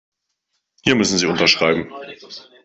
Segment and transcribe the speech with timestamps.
[0.83, 1.91] Hier müssen Sie unterschreiben.